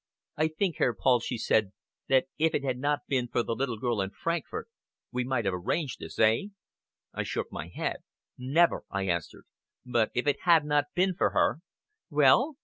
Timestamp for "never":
8.35-8.81